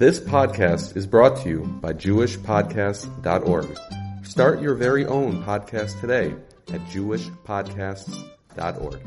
This 0.00 0.18
podcast 0.18 0.96
is 0.96 1.06
brought 1.06 1.36
to 1.42 1.48
you 1.50 1.58
by 1.82 1.92
JewishPodcasts.org. 1.92 3.78
Start 4.24 4.62
your 4.62 4.74
very 4.74 5.04
own 5.04 5.44
podcast 5.44 6.00
today 6.00 6.34
at 6.72 6.80
JewishPodcasts.org. 6.86 9.00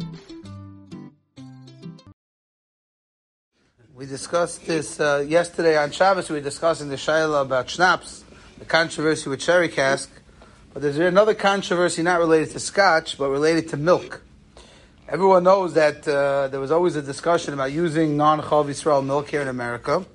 We 3.95 4.05
discussed 4.05 4.67
this 4.67 4.99
uh, 4.99 5.25
yesterday 5.27 5.75
on 5.77 5.89
Shabbos. 5.89 6.29
We 6.29 6.35
were 6.35 6.41
discussing 6.41 6.89
the 6.89 6.95
Shaila 6.95 7.41
about 7.41 7.71
schnapps, 7.71 8.23
the 8.59 8.65
controversy 8.65 9.31
with 9.31 9.41
sherry 9.41 9.69
cask. 9.69 10.11
But 10.73 10.83
there's 10.83 10.99
another 10.99 11.33
controversy 11.33 12.03
not 12.03 12.19
related 12.19 12.51
to 12.51 12.59
scotch, 12.59 13.17
but 13.17 13.31
related 13.31 13.67
to 13.69 13.77
milk. 13.77 14.21
Everyone 15.09 15.43
knows 15.43 15.73
that 15.73 16.07
uh, 16.07 16.49
there 16.49 16.59
was 16.59 16.69
always 16.69 16.95
a 16.95 17.01
discussion 17.01 17.55
about 17.55 17.71
using 17.71 18.15
non-Chav 18.15 18.67
Yisrael 18.67 19.03
milk 19.03 19.29
here 19.29 19.41
in 19.41 19.47
America. 19.47 20.05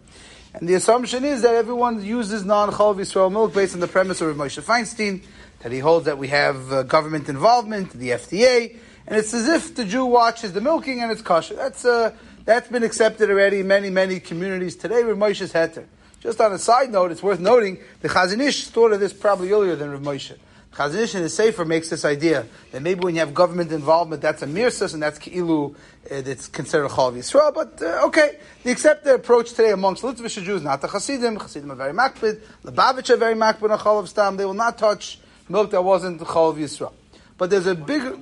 And 0.55 0.69
the 0.69 0.75
assumption 0.75 1.25
is 1.25 1.43
that 1.43 1.55
everyone 1.55 2.05
uses 2.05 2.45
non-Chav 2.45 2.97
Yisrael 2.97 3.31
milk 3.31 3.55
based 3.55 3.75
on 3.75 3.81
the 3.81 3.89
premise 3.89 4.21
of 4.21 4.35
Moshe 4.37 4.61
Feinstein, 4.63 5.23
that 5.61 5.73
he 5.73 5.79
holds 5.79 6.07
that 6.07 6.19
we 6.19 6.29
have 6.29 6.73
uh, 6.73 6.83
government 6.85 7.29
involvement, 7.29 7.91
the 7.93 8.11
FDA, 8.11 8.77
and 9.07 9.17
it's 9.17 9.33
as 9.35 9.49
if 9.49 9.75
the 9.75 9.85
Jew 9.85 10.05
watches 10.07 10.53
the 10.53 10.61
milking 10.61 11.03
and 11.03 11.11
it's 11.11 11.23
kosher. 11.23 11.55
That's, 11.55 11.85
uh, 11.85 12.15
that's 12.45 12.69
been 12.69 12.83
accepted 12.83 13.31
already 13.31 13.61
in 13.61 13.67
many, 13.67 13.91
many 13.91 14.21
communities 14.21 14.77
today 14.77 15.05
with 15.05 15.17
Moshe's 15.17 15.53
heter. 15.53 15.85
Just 16.21 16.41
on 16.41 16.53
a 16.53 16.59
side 16.59 16.91
note, 16.91 17.13
it's 17.13 17.23
worth 17.23 17.41
noting, 17.41 17.79
the 18.01 18.09
Chazon 18.09 18.41
Ish 18.41 18.69
thought 18.69 18.93
of 18.93 19.01
this 19.01 19.13
probably 19.13 19.53
earlier 19.53 19.77
than 19.77 19.93
Rav 19.93 20.01
Moshe. 20.01 20.37
Chazon 20.79 21.03
Ish 21.03 21.15
in 21.17 21.23
the 21.23 21.29
Sefer 21.29 21.65
makes 21.65 21.89
this 21.91 22.05
idea 22.05 22.47
that 22.71 22.81
maybe 22.83 23.01
when 23.01 23.17
you 23.17 23.19
have 23.19 23.35
government 23.35 23.73
involvement, 23.73 24.23
that's 24.23 24.43
a 24.43 24.47
mirsas 24.47 24.95
and 24.95 25.03
that's 25.03 25.19
ki'ilu, 25.19 25.75
uh, 25.75 26.21
that's 26.21 26.47
considered 26.47 26.85
a 26.85 26.89
chal 26.89 27.11
Yisrael. 27.11 27.53
But 27.53 27.83
uh, 27.83 28.07
okay, 28.07 28.39
the 28.63 28.71
accepted 28.71 29.13
approach 29.13 29.51
today 29.51 29.73
amongst 29.73 30.05
Litvish 30.05 30.41
Jews, 30.45 30.63
not 30.63 30.81
the 30.81 30.87
Hasidim. 30.87 31.35
Hasidim 31.35 31.73
are 31.73 31.75
very 31.75 31.93
makpid. 31.93 32.41
Lubavitch 32.63 33.11
are 33.11 33.17
very 33.17 33.35
makpid 33.35 33.73
on 33.73 33.79
chal 33.81 33.99
of 33.99 34.09
stam. 34.09 34.37
They 34.37 34.45
will 34.45 34.55
not 34.55 34.79
touch 34.79 35.19
milk 35.49 35.73
that 35.73 35.83
wasn't 35.83 36.21
chal 36.21 36.55
Yisrael. 36.55 36.93
But 37.37 37.51
there's 37.51 37.67
a 37.67 37.75
bigger. 37.75 38.17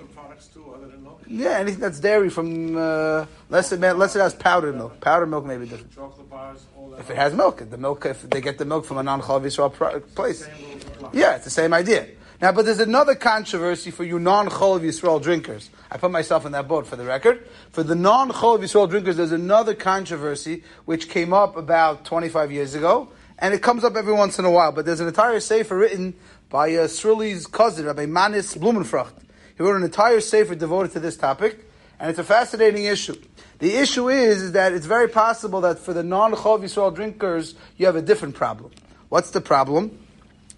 Yeah, 1.28 1.58
anything 1.58 1.80
that's 1.80 2.00
dairy 2.00 2.30
from 2.30 2.78
uh, 2.78 3.26
less 3.50 3.70
it, 3.72 3.80
less 3.80 4.16
it 4.16 4.20
has 4.20 4.32
powdered 4.32 4.76
milk. 4.76 4.98
Powdered 5.00 5.26
milk 5.26 5.44
may 5.44 5.58
be 5.58 5.66
different. 5.66 5.92
If 6.98 7.10
it 7.10 7.16
has 7.16 7.34
milk, 7.34 7.68
the 7.68 7.76
milk 7.76 8.06
if 8.06 8.22
they 8.30 8.40
get 8.40 8.56
the 8.56 8.64
milk 8.64 8.86
from 8.86 8.96
a 8.96 9.02
non-chal 9.02 9.42
Yisrael 9.42 10.02
place. 10.14 10.48
Yeah, 11.12 11.34
it's 11.34 11.44
the 11.44 11.50
same 11.50 11.74
idea. 11.74 12.06
Now, 12.40 12.52
but 12.52 12.66
there's 12.66 12.80
another 12.80 13.14
controversy 13.14 13.90
for 13.90 14.04
you 14.04 14.18
non-Cholov 14.18 14.82
Yisrael 14.82 15.22
drinkers. 15.22 15.70
I 15.90 15.96
put 15.96 16.10
myself 16.10 16.44
in 16.44 16.52
that 16.52 16.68
boat 16.68 16.86
for 16.86 16.94
the 16.96 17.04
record. 17.04 17.48
For 17.70 17.82
the 17.82 17.94
non-Cholov 17.94 18.60
Yisrael 18.60 18.90
drinkers, 18.90 19.16
there's 19.16 19.32
another 19.32 19.74
controversy 19.74 20.62
which 20.84 21.08
came 21.08 21.32
up 21.32 21.56
about 21.56 22.04
25 22.04 22.52
years 22.52 22.74
ago, 22.74 23.08
and 23.38 23.54
it 23.54 23.62
comes 23.62 23.84
up 23.84 23.96
every 23.96 24.12
once 24.12 24.38
in 24.38 24.44
a 24.44 24.50
while. 24.50 24.70
But 24.70 24.84
there's 24.84 25.00
an 25.00 25.08
entire 25.08 25.40
sefer 25.40 25.78
written 25.78 26.14
by 26.50 26.74
uh, 26.74 26.88
Sruli's 26.88 27.46
cousin, 27.46 27.86
Rabbi 27.86 28.04
Manis 28.04 28.54
Blumenfrucht. 28.54 29.14
He 29.56 29.62
wrote 29.62 29.76
an 29.76 29.84
entire 29.84 30.20
sefer 30.20 30.54
devoted 30.54 30.92
to 30.92 31.00
this 31.00 31.16
topic, 31.16 31.64
and 31.98 32.10
it's 32.10 32.18
a 32.18 32.24
fascinating 32.24 32.84
issue. 32.84 33.16
The 33.60 33.76
issue 33.76 34.10
is, 34.10 34.42
is 34.42 34.52
that 34.52 34.74
it's 34.74 34.84
very 34.84 35.08
possible 35.08 35.62
that 35.62 35.78
for 35.78 35.94
the 35.94 36.02
non-Cholov 36.02 36.60
Yisrael 36.60 36.94
drinkers, 36.94 37.54
you 37.78 37.86
have 37.86 37.96
a 37.96 38.02
different 38.02 38.34
problem. 38.34 38.72
What's 39.08 39.30
the 39.30 39.40
problem? 39.40 40.05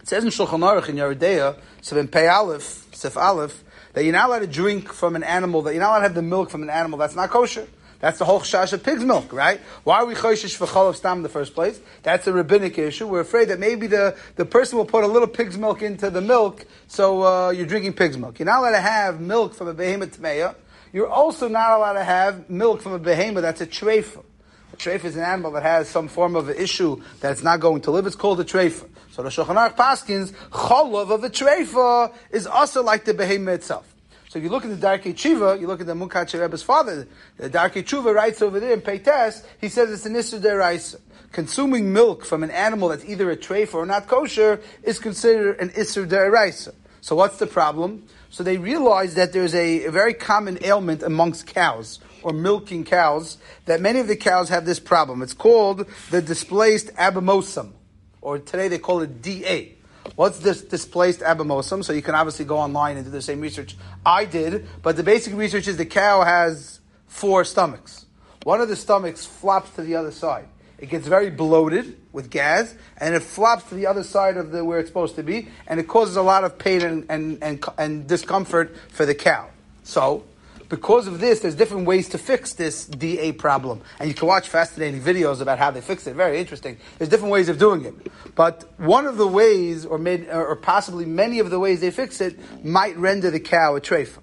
It 0.09 0.13
says 0.13 0.25
in 0.25 0.31
Shulchan 0.31 0.61
Aruch 0.61 0.89
in 0.89 0.97
Yoreh 0.97 1.19
Deah, 1.19 1.55
so 1.83 1.95
in 1.99 2.09
Pei 2.09 2.29
Aleph, 2.29 2.87
Sif 2.95 3.19
Aleph, 3.19 3.63
that 3.93 4.05
you're 4.05 4.15
not 4.15 4.31
allowed 4.31 4.39
to 4.39 4.47
drink 4.47 4.91
from 4.91 5.15
an 5.17 5.23
animal, 5.23 5.61
that 5.61 5.75
you're 5.75 5.83
not 5.83 5.91
allowed 5.91 5.99
to 5.99 6.03
have 6.05 6.15
the 6.15 6.23
milk 6.23 6.49
from 6.49 6.63
an 6.63 6.71
animal 6.71 6.99
that's 6.99 7.15
not 7.15 7.29
kosher. 7.29 7.69
That's 8.01 8.19
the 8.19 8.25
whole 8.25 8.41
chash 8.41 8.73
of 8.73 8.83
pig's 8.83 9.05
milk, 9.05 9.35
right? 9.35 9.61
Why 9.85 9.99
are 9.99 10.07
we 10.07 10.15
choshish 10.15 10.57
for 10.57 10.67
chalav 10.67 10.97
stam 10.97 11.19
in 11.19 11.25
the 11.25 11.29
first 11.29 11.55
place? 11.55 11.79
That's 12.05 12.27
a 12.27 12.33
rabbinic 12.33 12.79
issue. 12.79 13.07
We're 13.07 13.21
afraid 13.21 13.49
that 13.49 13.59
maybe 13.59 13.87
the, 13.87 14.17
the 14.37 14.47
person 14.47 14.79
will 14.79 14.87
put 14.87 15.05
a 15.05 15.07
little 15.07 15.29
pig's 15.29 15.59
milk 15.59 15.83
into 15.83 16.09
the 16.09 16.23
milk, 16.23 16.65
so 16.87 17.25
uh, 17.25 17.51
you're 17.51 17.67
drinking 17.67 17.93
pig's 17.93 18.17
milk. 18.17 18.39
You're 18.39 18.47
not 18.47 18.61
allowed 18.61 18.71
to 18.71 18.81
have 18.81 19.21
milk 19.21 19.53
from 19.53 19.69
a 19.69 19.75
behemoth 19.75 20.19
tmeya. 20.19 20.55
You're 20.91 21.11
also 21.11 21.49
not 21.49 21.73
allowed 21.73 21.93
to 21.93 22.05
have 22.05 22.49
milk 22.49 22.81
from 22.81 22.93
a 22.93 22.99
behemoth 22.99 23.43
that's 23.43 23.61
a 23.61 23.67
treifa. 23.67 24.25
A 24.73 24.77
treifa 24.77 25.05
is 25.05 25.17
an 25.17 25.23
animal 25.23 25.51
that 25.51 25.65
has 25.65 25.87
some 25.87 26.09
form 26.09 26.35
of 26.35 26.49
an 26.49 26.57
issue 26.57 27.03
that 27.21 27.33
it's 27.33 27.43
not 27.43 27.61
going 27.61 27.83
to 27.83 27.91
live. 27.91 28.07
It's 28.07 28.17
called 28.17 28.41
a 28.41 28.45
treifa. 28.45 28.89
So 29.19 29.25
the 29.25 29.31
Shulchan 29.31 29.57
Aruch 29.57 29.75
Paskins, 29.75 30.31
cholov 30.53 31.11
of 31.11 31.25
a 31.25 31.29
treifa 31.29 32.15
is 32.31 32.47
also 32.47 32.85
like 32.85 33.05
the 33.05 33.13
behemoth 33.13 33.57
itself. 33.57 33.93
So 34.29 34.39
if 34.39 34.45
you 34.45 34.49
look 34.49 34.65
at 34.65 34.71
the 34.71 34.87
Darkei 34.87 35.13
Tshuva, 35.13 35.61
you 35.61 35.67
look 35.67 35.81
at 35.81 35.89
the 35.89 35.95
Munkach 35.95 36.41
Rebbe's 36.41 36.63
father, 36.63 37.09
the 37.37 37.51
Darkei 37.51 37.83
Tshuva 37.83 38.15
writes 38.15 38.43
over 38.43 38.61
there 38.61 38.73
in 38.73 38.81
Peites, 38.81 39.45
he 39.61 39.69
says 39.69 39.91
it's 39.91 40.07
an 40.07 40.15
Isser 40.15 40.41
Deraisa. 40.41 41.01
Consuming 41.33 41.93
milk 41.93 42.25
from 42.25 42.45
an 42.45 42.53
animal 42.53 42.91
that's 42.91 43.05
either 43.07 43.29
a 43.33 43.37
treifa 43.37 43.75
or 43.75 43.87
not 43.87 44.07
kosher 44.07 44.61
is 44.85 45.01
considered 45.01 45.59
an 45.59 45.71
Isser 45.71 46.07
Deraisa. 46.07 46.73
So 47.01 47.17
what's 47.17 47.39
the 47.39 47.49
problem? 47.49 48.05
So 48.31 48.45
they 48.45 48.57
realize 48.57 49.17
that 49.17 49.33
there's 49.33 49.53
a, 49.53 49.87
a, 49.87 49.91
very 49.91 50.15
common 50.15 50.65
ailment 50.65 51.03
amongst 51.03 51.49
cows 51.49 51.99
or 52.23 52.33
milking 52.33 52.85
cows 52.85 53.39
that 53.65 53.81
many 53.81 53.99
of 53.99 54.07
the 54.07 54.15
cows 54.15 54.49
have 54.51 54.65
this 54.65 54.79
problem. 54.79 55.23
It's 55.23 55.35
called 55.35 55.87
the 56.13 56.23
displaced 56.23 56.95
abomasum 56.95 57.73
or 58.21 58.39
today 58.39 58.69
they 58.69 58.79
call 58.79 59.01
it 59.01 59.23
DA. 59.23 59.75
What's 60.17 60.39
this 60.39 60.63
displaced 60.63 61.21
abomasum? 61.21 61.85
So 61.85 61.93
you 61.93 62.03
can 62.03 62.15
obviously 62.15 62.45
go 62.45 62.59
online 62.59 62.97
and 62.97 63.05
do 63.05 63.11
the 63.11 63.23
same 63.23 63.41
research 63.41 63.77
I 64.05 64.25
did, 64.25 64.67
but 64.83 64.97
the 64.97 65.03
basic 65.03 65.35
research 65.35 65.69
is 65.69 65.77
the 65.77 65.87
cow 65.87 66.23
has 66.23 66.81
four 67.07 67.45
stomachs. 67.45 68.07
One 68.45 68.61
of 68.61 68.69
the 68.69 68.77
stomachs 68.77 69.27
flops 69.27 69.71
to 69.73 69.83
the 69.83 69.97
other 69.97 70.11
side. 70.11 70.49
It 70.79 70.89
gets 70.89 71.09
very 71.09 71.29
bloated 71.29 71.99
with 72.13 72.31
gas, 72.31 72.75
and 72.97 73.15
it 73.15 73.23
flops 73.23 73.65
to 73.71 73.75
the 73.75 73.87
other 73.87 74.05
side 74.05 74.37
of 74.37 74.53
the 74.53 74.65
where 74.65 74.79
it's 74.79 74.89
supposed 74.89 75.17
to 75.17 75.25
be, 75.25 75.49
and 75.67 75.81
it 75.81 75.89
causes 75.89 76.17
a 76.17 76.23
lot 76.23 76.45
of 76.45 76.57
pain 76.57 76.83
and, 76.83 77.07
and, 77.09 77.43
and, 77.43 77.65
and 77.77 78.07
discomfort 78.07 78.77
for 78.89 79.05
the 79.05 79.15
cow. 79.15 79.49
So, 79.83 80.23
because 80.69 81.07
of 81.07 81.21
this, 81.21 81.41
there's 81.41 81.55
different 81.55 81.87
ways 81.87 82.09
to 82.11 82.19
fix 82.19 82.53
this 82.53 82.87
DA 82.87 83.33
problem. 83.33 83.81
And 83.99 84.09
you 84.09 84.15
can 84.15 84.29
watch 84.29 84.49
fascinating 84.49 85.01
videos 85.01 85.41
about 85.41 85.59
how 85.59 85.71
they 85.71 85.81
fix 85.81 86.07
it. 86.07 86.15
Very 86.15 86.39
interesting. 86.39 86.79
There's 86.99 87.09
different 87.09 87.33
ways 87.33 87.49
of 87.49 87.59
doing 87.59 87.85
it. 87.85 87.95
But 88.35 88.71
one 88.79 89.07
of 89.07 89.17
the 89.17 89.27
ways, 89.27 89.87
or, 89.87 89.99
or 90.31 90.57
possibly 90.57 91.07
many 91.07 91.39
of 91.39 91.51
the 91.51 91.59
ways 91.59 91.81
they 91.81 91.91
fix 91.91 92.21
it, 92.21 92.39
might 92.65 92.97
render 92.97 93.31
the 93.31 93.41
cow 93.41 93.77
a 93.77 93.81
treifa. 93.81 94.19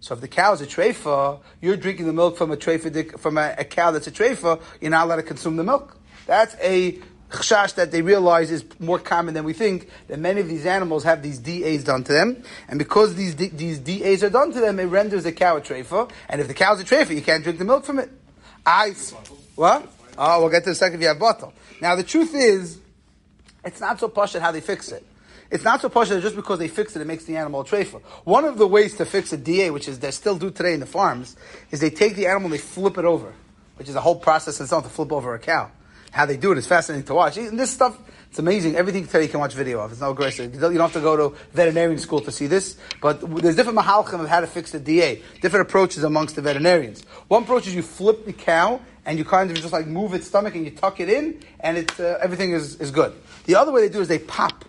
So 0.00 0.14
if 0.14 0.20
the 0.20 0.28
cow 0.28 0.52
is 0.52 0.60
a 0.62 0.66
treifa, 0.66 1.40
you're 1.60 1.76
drinking 1.76 2.06
the 2.06 2.12
milk 2.12 2.38
from 2.38 2.50
a 2.50 2.56
treifa, 2.56 3.18
from 3.18 3.36
a, 3.36 3.54
a 3.58 3.64
cow 3.64 3.90
that's 3.90 4.06
a 4.06 4.12
treifa, 4.12 4.62
you're 4.80 4.90
not 4.90 5.06
allowed 5.06 5.16
to 5.16 5.22
consume 5.22 5.56
the 5.56 5.64
milk. 5.64 5.96
That's 6.26 6.56
a 6.62 6.98
chash 7.30 7.74
that 7.74 7.90
they 7.92 8.02
realize 8.02 8.50
is 8.50 8.64
more 8.78 8.98
common 8.98 9.34
than 9.34 9.44
we 9.44 9.52
think, 9.52 9.88
that 10.08 10.18
many 10.18 10.40
of 10.40 10.48
these 10.48 10.66
animals 10.66 11.04
have 11.04 11.22
these 11.22 11.38
DAs 11.38 11.84
done 11.84 12.04
to 12.04 12.12
them, 12.12 12.42
and 12.68 12.78
because 12.78 13.14
these 13.14 13.34
D, 13.34 13.48
these 13.48 13.78
DAs 13.78 14.22
are 14.22 14.30
done 14.30 14.52
to 14.52 14.60
them, 14.60 14.78
it 14.80 14.84
renders 14.84 15.24
the 15.24 15.32
cow 15.32 15.56
a 15.56 15.60
treifa, 15.60 16.10
and 16.28 16.40
if 16.40 16.48
the 16.48 16.54
cow's 16.54 16.80
a 16.80 16.84
treifa, 16.84 17.14
you 17.14 17.22
can't 17.22 17.42
drink 17.42 17.58
the 17.58 17.64
milk 17.64 17.84
from 17.84 17.98
it. 17.98 18.10
I, 18.66 18.94
what? 19.54 19.88
Oh, 20.18 20.40
we'll 20.40 20.50
get 20.50 20.64
to 20.64 20.70
the 20.70 20.74
second 20.74 20.96
if 20.96 21.02
you 21.02 21.08
have 21.08 21.18
bottle. 21.18 21.52
Now 21.80 21.96
the 21.96 22.02
truth 22.02 22.34
is, 22.34 22.78
it's 23.64 23.80
not 23.80 24.00
so 24.00 24.08
posh 24.08 24.34
how 24.34 24.52
they 24.52 24.60
fix 24.60 24.90
it. 24.92 25.04
It's 25.50 25.64
not 25.64 25.80
so 25.80 25.88
posh 25.88 26.10
that 26.10 26.22
just 26.22 26.36
because 26.36 26.58
they 26.58 26.68
fix 26.68 26.94
it, 26.94 27.02
it 27.02 27.06
makes 27.06 27.24
the 27.24 27.36
animal 27.36 27.62
a 27.62 27.64
treifa. 27.64 28.00
One 28.24 28.44
of 28.44 28.56
the 28.56 28.66
ways 28.66 28.96
to 28.98 29.04
fix 29.04 29.32
a 29.32 29.36
DA, 29.36 29.70
which 29.70 29.88
is 29.88 29.98
they 29.98 30.10
still 30.12 30.36
do 30.36 30.50
today 30.50 30.74
in 30.74 30.80
the 30.80 30.86
farms, 30.86 31.36
is 31.70 31.80
they 31.80 31.90
take 31.90 32.14
the 32.14 32.26
animal 32.26 32.46
and 32.46 32.54
they 32.54 32.58
flip 32.58 32.98
it 32.98 33.04
over, 33.04 33.32
which 33.76 33.88
is 33.88 33.96
a 33.96 34.00
whole 34.00 34.16
process 34.16 34.60
itself 34.60 34.84
to 34.84 34.90
flip 34.90 35.10
over 35.10 35.34
a 35.34 35.38
cow 35.38 35.70
how 36.10 36.26
they 36.26 36.36
do 36.36 36.52
it 36.52 36.58
is 36.58 36.66
fascinating 36.66 37.06
to 37.06 37.14
watch. 37.14 37.36
And 37.36 37.58
this 37.58 37.70
stuff, 37.70 37.98
it's 38.28 38.38
amazing. 38.38 38.76
Everything 38.76 39.06
today 39.06 39.24
you 39.24 39.28
can 39.28 39.40
watch 39.40 39.54
video 39.54 39.80
of. 39.80 39.92
It's 39.92 40.00
no 40.00 40.10
aggressive. 40.10 40.54
You 40.54 40.60
don't 40.60 40.76
have 40.76 40.92
to 40.92 41.00
go 41.00 41.16
to 41.16 41.36
veterinarian 41.52 41.98
school 41.98 42.20
to 42.20 42.32
see 42.32 42.46
this. 42.46 42.76
But 43.00 43.20
there's 43.42 43.56
different 43.56 43.78
mahalchim 43.78 44.20
of 44.20 44.28
how 44.28 44.40
to 44.40 44.46
fix 44.46 44.72
the 44.72 44.80
DA. 44.80 45.22
Different 45.40 45.66
approaches 45.66 46.04
amongst 46.04 46.36
the 46.36 46.42
veterinarians. 46.42 47.02
One 47.28 47.42
approach 47.44 47.66
is 47.66 47.74
you 47.74 47.82
flip 47.82 48.24
the 48.26 48.32
cow 48.32 48.80
and 49.04 49.18
you 49.18 49.24
kind 49.24 49.50
of 49.50 49.56
just 49.56 49.72
like 49.72 49.86
move 49.86 50.14
its 50.14 50.26
stomach 50.26 50.54
and 50.54 50.64
you 50.64 50.70
tuck 50.70 51.00
it 51.00 51.08
in 51.08 51.40
and 51.60 51.78
it's, 51.78 51.98
uh, 51.98 52.18
everything 52.22 52.52
is, 52.52 52.76
is 52.76 52.90
good. 52.90 53.12
The 53.46 53.56
other 53.56 53.72
way 53.72 53.80
they 53.82 53.88
do 53.88 54.00
is 54.00 54.08
they 54.08 54.18
pop 54.18 54.64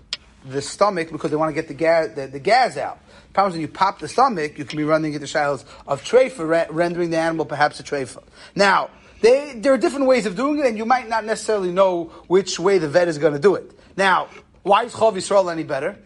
the 0.45 0.61
stomach 0.61 1.11
because 1.11 1.29
they 1.29 1.37
want 1.37 1.49
to 1.49 1.53
get 1.53 1.67
the 1.67 1.73
gas, 1.73 2.09
the, 2.15 2.27
the 2.27 2.39
gas 2.39 2.77
out. 2.77 2.99
The 3.27 3.33
problem 3.33 3.51
is 3.51 3.55
when 3.55 3.61
you 3.61 3.67
pop 3.67 3.99
the 3.99 4.07
stomach, 4.07 4.57
you 4.57 4.65
can 4.65 4.77
be 4.77 4.83
running 4.83 5.13
into 5.13 5.27
shadows 5.27 5.65
of 5.87 6.03
treifa, 6.03 6.67
rendering 6.69 7.11
the 7.11 7.17
animal 7.17 7.45
perhaps 7.45 7.79
a 7.79 7.83
treifa. 7.83 8.23
Now, 8.55 8.89
they, 9.21 9.53
there 9.55 9.73
are 9.73 9.77
different 9.77 10.07
ways 10.07 10.25
of 10.25 10.35
doing 10.35 10.59
it, 10.59 10.65
and 10.65 10.77
you 10.77 10.85
might 10.85 11.07
not 11.07 11.25
necessarily 11.25 11.71
know 11.71 12.05
which 12.27 12.59
way 12.59 12.77
the 12.77 12.89
vet 12.89 13.07
is 13.07 13.17
going 13.17 13.33
to 13.33 13.39
do 13.39 13.55
it. 13.55 13.71
Now, 13.95 14.27
why 14.63 14.83
is 14.83 14.93
Chav 14.93 15.13
Yisrael 15.13 15.51
any 15.51 15.63
better? 15.63 15.97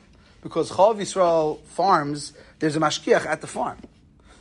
Because 0.42 0.70
Chav 0.70 0.98
Yisrael 0.98 1.64
farms, 1.64 2.34
there's 2.60 2.76
a 2.76 2.80
mashkiach 2.80 3.26
at 3.26 3.42
the 3.42 3.48
farm. 3.48 3.78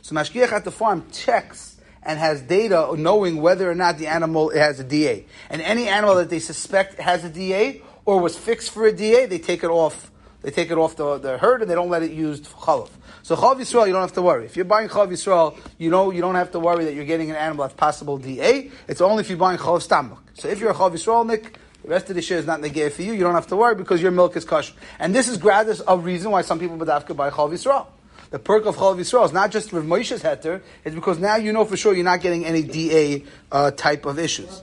So 0.01 0.15
mashkiach 0.15 0.51
at 0.51 0.63
the 0.63 0.71
farm 0.71 1.05
checks 1.11 1.75
and 2.03 2.19
has 2.19 2.41
data 2.41 2.93
knowing 2.97 3.41
whether 3.41 3.69
or 3.69 3.75
not 3.75 3.97
the 3.97 4.07
animal 4.07 4.51
has 4.51 4.79
a 4.79 4.83
DA. 4.83 5.25
And 5.49 5.61
any 5.61 5.87
animal 5.87 6.15
that 6.15 6.29
they 6.29 6.39
suspect 6.39 6.99
has 6.99 7.23
a 7.23 7.29
DA 7.29 7.81
or 8.05 8.19
was 8.19 8.37
fixed 8.37 8.71
for 8.71 8.85
a 8.85 8.93
DA, 8.93 9.25
they 9.25 9.39
take 9.39 9.63
it 9.63 9.69
off. 9.69 10.11
They 10.45 10.51
take 10.51 10.69
it 10.69 10.77
off 10.77 10.95
the, 10.95 11.17
the 11.17 11.39
herd 11.39 11.63
and 11.63 11.71
they 11.71 11.73
don't 11.73 11.89
let 11.89 12.03
it 12.03 12.11
used 12.11 12.45
for 12.45 12.57
chalaf. 12.57 12.89
So 13.23 13.35
Chav 13.35 13.55
Yisrael, 13.55 13.87
you 13.87 13.93
don't 13.93 14.03
have 14.03 14.13
to 14.13 14.21
worry. 14.21 14.45
If 14.45 14.55
you're 14.55 14.63
buying 14.63 14.89
Chav 14.89 15.07
Yisrael, 15.07 15.57
you 15.79 15.89
know 15.89 16.11
you 16.11 16.21
don't 16.21 16.35
have 16.35 16.51
to 16.51 16.59
worry 16.59 16.85
that 16.85 16.93
you're 16.93 17.03
getting 17.03 17.31
an 17.31 17.35
animal 17.35 17.63
that's 17.63 17.73
possible 17.73 18.19
DA. 18.19 18.69
It's 18.87 19.01
only 19.01 19.21
if 19.21 19.29
you're 19.29 19.39
buying 19.39 19.57
Chav 19.57 19.83
Stambuk. 19.83 20.19
So 20.35 20.47
if 20.47 20.59
you're 20.59 20.69
a 20.69 20.75
Chav 20.75 20.91
Yisrael 20.91 21.25
Nick, 21.25 21.57
The 21.81 21.89
rest 21.89 22.11
of 22.11 22.15
the 22.15 22.21
share 22.21 22.37
is 22.37 22.45
not 22.45 22.61
negay 22.61 22.91
for 22.91 23.01
you. 23.01 23.13
You 23.13 23.21
don't 23.21 23.33
have 23.33 23.47
to 23.47 23.55
worry 23.55 23.73
because 23.73 24.03
your 24.03 24.11
milk 24.11 24.37
is 24.37 24.45
kosher. 24.45 24.75
And 24.99 25.15
this 25.15 25.27
is 25.27 25.39
gratis 25.39 25.81
a 25.87 25.97
reason 25.97 26.29
why 26.29 26.43
some 26.43 26.59
people 26.59 26.77
bedafka 26.77 27.15
buy 27.15 27.31
chal 27.31 27.49
Yisrael. 27.49 27.87
The 28.29 28.37
perk 28.37 28.67
of 28.67 28.75
chal 28.75 28.95
Yisrael 28.95 29.25
is 29.25 29.33
not 29.33 29.49
just 29.49 29.73
with 29.73 29.83
Moshe's 29.83 30.21
heter, 30.21 30.61
it's 30.83 30.93
because 30.93 31.17
now 31.17 31.37
you 31.37 31.53
know 31.53 31.65
for 31.65 31.75
sure 31.75 31.95
you're 31.95 32.03
not 32.03 32.21
getting 32.21 32.45
any 32.45 32.61
DA 32.61 33.23
uh, 33.51 33.71
type 33.71 34.05
of 34.05 34.19
issues. 34.19 34.61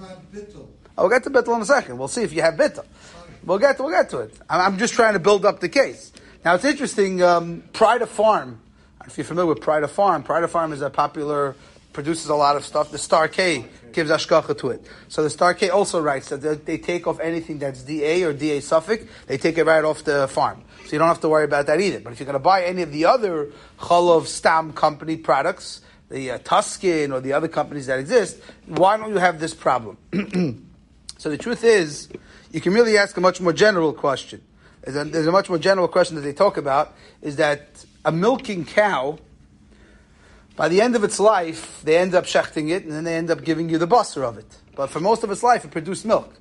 I'll 0.96 1.08
get 1.08 1.24
to 1.24 1.30
bittul 1.30 1.56
in 1.56 1.62
a 1.62 1.66
second. 1.66 1.98
We'll 1.98 2.08
see 2.08 2.22
if 2.22 2.32
you 2.32 2.42
have 2.42 2.54
bittul. 2.54 2.84
We'll 3.44 3.58
get 3.58 3.76
to, 3.76 3.82
we'll 3.82 3.92
get 3.92 4.10
to 4.10 4.20
it. 4.20 4.34
I'm, 4.48 4.78
just 4.78 4.94
trying 4.94 5.14
to 5.14 5.18
build 5.18 5.44
up 5.44 5.60
the 5.60 5.68
case. 5.68 6.12
Now 6.44 6.54
it's 6.54 6.64
interesting. 6.64 7.22
Um, 7.22 7.62
Pride 7.72 8.02
of 8.02 8.10
Farm. 8.10 8.60
If 9.06 9.18
you're 9.18 9.24
familiar 9.24 9.48
with 9.48 9.60
Pride 9.60 9.82
of 9.82 9.90
Farm, 9.90 10.22
Pride 10.22 10.44
of 10.44 10.50
Farm 10.50 10.72
is 10.72 10.80
a 10.80 10.90
popular 10.90 11.56
produces 11.92 12.28
a 12.28 12.34
lot 12.34 12.56
of 12.56 12.64
stuff. 12.64 12.90
The 12.90 12.98
Star 12.98 13.28
K 13.28 13.64
gives 13.92 14.10
ashkacha 14.10 14.58
to 14.58 14.70
it. 14.70 14.86
So 15.08 15.22
the 15.22 15.30
Star 15.30 15.54
K 15.54 15.68
also 15.68 16.00
writes 16.00 16.30
that 16.30 16.40
they, 16.40 16.54
they 16.54 16.78
take 16.78 17.06
off 17.06 17.20
anything 17.20 17.58
that's 17.58 17.82
DA 17.82 18.24
or 18.24 18.32
DA 18.32 18.60
suffix, 18.60 19.04
they 19.26 19.38
take 19.38 19.58
it 19.58 19.64
right 19.64 19.84
off 19.84 20.04
the 20.04 20.28
farm. 20.28 20.62
So 20.86 20.92
you 20.92 20.98
don't 20.98 21.08
have 21.08 21.20
to 21.20 21.28
worry 21.28 21.44
about 21.44 21.66
that 21.66 21.80
either. 21.80 22.00
But 22.00 22.12
if 22.12 22.20
you're 22.20 22.26
going 22.26 22.34
to 22.34 22.38
buy 22.38 22.64
any 22.64 22.82
of 22.82 22.92
the 22.92 23.04
other 23.04 23.50
Cholov 23.78 24.26
Stam 24.26 24.72
company 24.72 25.16
products, 25.16 25.82
the 26.10 26.32
uh, 26.32 26.38
Tuscan 26.38 27.12
or 27.12 27.20
the 27.20 27.32
other 27.32 27.48
companies 27.48 27.86
that 27.86 27.98
exist, 27.98 28.38
why 28.66 28.96
don't 28.96 29.10
you 29.10 29.18
have 29.18 29.38
this 29.40 29.54
problem? 29.54 29.98
so 31.22 31.30
the 31.30 31.38
truth 31.38 31.62
is, 31.62 32.08
you 32.50 32.60
can 32.60 32.74
really 32.74 32.98
ask 32.98 33.16
a 33.16 33.20
much 33.20 33.40
more 33.40 33.52
general 33.52 33.92
question. 33.92 34.42
There's 34.80 34.96
a, 34.96 35.04
there's 35.04 35.28
a 35.28 35.30
much 35.30 35.48
more 35.48 35.56
general 35.56 35.86
question 35.86 36.16
that 36.16 36.22
they 36.22 36.32
talk 36.32 36.56
about, 36.56 36.96
is 37.20 37.36
that 37.36 37.84
a 38.04 38.10
milking 38.10 38.64
cow, 38.64 39.20
by 40.56 40.68
the 40.68 40.80
end 40.80 40.96
of 40.96 41.04
its 41.04 41.20
life, 41.20 41.80
they 41.84 41.96
end 41.96 42.16
up 42.16 42.24
shechting 42.24 42.70
it, 42.70 42.82
and 42.82 42.90
then 42.90 43.04
they 43.04 43.14
end 43.14 43.30
up 43.30 43.44
giving 43.44 43.68
you 43.68 43.78
the 43.78 43.86
busser 43.86 44.24
of 44.24 44.36
it. 44.36 44.56
But 44.74 44.90
for 44.90 44.98
most 44.98 45.22
of 45.22 45.30
its 45.30 45.44
life, 45.44 45.64
it 45.64 45.70
produced 45.70 46.04
milk. 46.04 46.34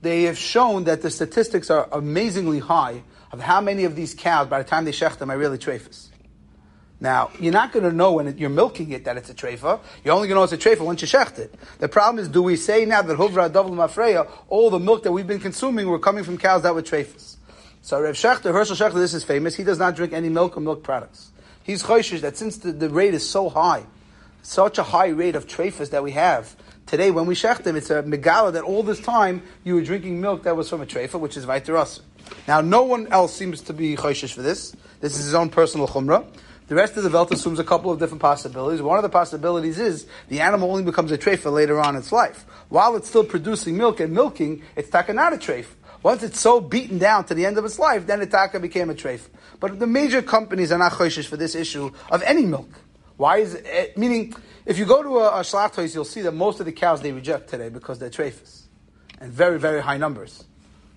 They 0.00 0.22
have 0.22 0.38
shown 0.38 0.84
that 0.84 1.02
the 1.02 1.10
statistics 1.10 1.68
are 1.68 1.86
amazingly 1.92 2.60
high 2.60 3.02
of 3.30 3.40
how 3.40 3.60
many 3.60 3.84
of 3.84 3.94
these 3.94 4.14
cows, 4.14 4.48
by 4.48 4.62
the 4.62 4.66
time 4.66 4.86
they 4.86 4.92
shecht 4.92 5.18
them, 5.18 5.30
are 5.30 5.36
really 5.36 5.58
trephus. 5.58 6.08
Now, 7.04 7.30
you're 7.38 7.52
not 7.52 7.70
going 7.70 7.84
to 7.84 7.92
know 7.92 8.12
when 8.12 8.28
it, 8.28 8.38
you're 8.38 8.48
milking 8.48 8.90
it 8.92 9.04
that 9.04 9.18
it's 9.18 9.28
a 9.28 9.34
trefa. 9.34 9.78
You're 10.02 10.14
only 10.14 10.26
going 10.26 10.36
to 10.36 10.40
know 10.40 10.42
it's 10.44 10.54
a 10.54 10.56
trefa 10.56 10.80
once 10.80 11.02
you 11.02 11.06
shecht 11.06 11.38
it. 11.38 11.54
The 11.78 11.86
problem 11.86 12.18
is, 12.18 12.30
do 12.30 12.42
we 12.42 12.56
say 12.56 12.86
now 12.86 13.02
that 13.02 13.18
huvra 13.18 13.50
davul 13.50 13.72
mafreya, 13.72 14.26
all 14.48 14.70
the 14.70 14.78
milk 14.78 15.02
that 15.02 15.12
we've 15.12 15.26
been 15.26 15.38
consuming 15.38 15.86
were 15.86 15.98
coming 15.98 16.24
from 16.24 16.38
cows 16.38 16.62
that 16.62 16.74
were 16.74 16.80
trefas? 16.80 17.36
So 17.82 18.00
Rev 18.00 18.14
Shechter, 18.14 18.54
Herschel 18.54 18.74
Shechter, 18.74 18.94
this 18.94 19.12
is 19.12 19.22
famous. 19.22 19.54
He 19.54 19.64
does 19.64 19.78
not 19.78 19.96
drink 19.96 20.14
any 20.14 20.30
milk 20.30 20.56
or 20.56 20.60
milk 20.60 20.82
products. 20.82 21.30
He's 21.62 21.82
choishish 21.82 22.22
that 22.22 22.38
since 22.38 22.56
the, 22.56 22.72
the 22.72 22.88
rate 22.88 23.12
is 23.12 23.28
so 23.28 23.50
high, 23.50 23.84
such 24.40 24.78
a 24.78 24.82
high 24.82 25.08
rate 25.08 25.36
of 25.36 25.46
trefas 25.46 25.90
that 25.90 26.02
we 26.02 26.12
have, 26.12 26.56
today 26.86 27.10
when 27.10 27.26
we 27.26 27.34
shecht 27.34 27.64
them, 27.64 27.76
it's 27.76 27.90
a 27.90 28.02
megala 28.02 28.54
that 28.54 28.64
all 28.64 28.82
this 28.82 29.00
time 29.00 29.42
you 29.62 29.74
were 29.74 29.82
drinking 29.82 30.22
milk 30.22 30.44
that 30.44 30.56
was 30.56 30.70
from 30.70 30.80
a 30.80 30.86
trefa, 30.86 31.20
which 31.20 31.36
is 31.36 31.44
vaiteras. 31.44 32.00
Now, 32.48 32.62
no 32.62 32.82
one 32.84 33.08
else 33.08 33.36
seems 33.36 33.60
to 33.60 33.74
be 33.74 33.94
choishish 33.94 34.32
for 34.32 34.40
this. 34.40 34.74
This 35.00 35.18
is 35.18 35.26
his 35.26 35.34
own 35.34 35.50
personal 35.50 35.86
chumrah. 35.86 36.24
The 36.66 36.74
rest 36.74 36.96
of 36.96 37.02
the 37.02 37.10
Velt 37.10 37.30
assumes 37.30 37.58
a 37.58 37.64
couple 37.64 37.90
of 37.90 37.98
different 37.98 38.22
possibilities. 38.22 38.80
One 38.80 38.96
of 38.96 39.02
the 39.02 39.10
possibilities 39.10 39.78
is 39.78 40.06
the 40.28 40.40
animal 40.40 40.70
only 40.70 40.82
becomes 40.82 41.12
a 41.12 41.18
trefa 41.18 41.52
later 41.52 41.78
on 41.78 41.94
in 41.94 42.00
its 42.00 42.10
life. 42.10 42.46
While 42.70 42.96
it's 42.96 43.06
still 43.06 43.24
producing 43.24 43.76
milk 43.76 44.00
and 44.00 44.14
milking, 44.14 44.62
it's 44.74 44.88
takanat 44.88 45.34
a 45.34 45.36
treif. 45.36 45.66
Once 46.02 46.22
it's 46.22 46.40
so 46.40 46.62
beaten 46.62 46.96
down 46.96 47.24
to 47.26 47.34
the 47.34 47.44
end 47.44 47.58
of 47.58 47.66
its 47.66 47.78
life, 47.78 48.06
then 48.06 48.20
the 48.20 48.26
taka 48.26 48.60
became 48.60 48.88
a 48.88 48.94
treif. 48.94 49.28
But 49.60 49.78
the 49.78 49.86
major 49.86 50.22
companies 50.22 50.72
are 50.72 50.78
not 50.78 50.92
choishish 50.92 51.26
for 51.26 51.36
this 51.36 51.54
issue 51.54 51.90
of 52.10 52.22
any 52.22 52.46
milk. 52.46 52.70
Why 53.18 53.38
is 53.38 53.54
it, 53.54 53.66
eh, 53.68 53.86
meaning, 53.96 54.34
if 54.64 54.78
you 54.78 54.86
go 54.86 55.02
to 55.02 55.18
a, 55.18 55.40
a 55.40 55.42
shlachtois, 55.42 55.94
you'll 55.94 56.04
see 56.06 56.22
that 56.22 56.32
most 56.32 56.60
of 56.60 56.66
the 56.66 56.72
cows 56.72 57.02
they 57.02 57.12
reject 57.12 57.50
today 57.50 57.68
because 57.68 57.98
they're 57.98 58.10
treifas. 58.10 58.62
And 59.20 59.30
very, 59.30 59.58
very 59.58 59.82
high 59.82 59.98
numbers. 59.98 60.44